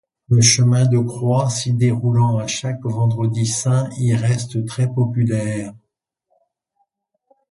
[0.29, 5.75] Le chemin de croix s'y déroulant à chaque Vendredi saint y reste très populaire.